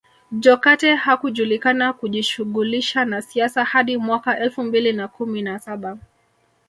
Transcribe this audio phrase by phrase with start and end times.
[0.31, 5.97] Jokate hakujulikana kujishughulisha na siasa hadi mwaka elfu mbili na kumi na saba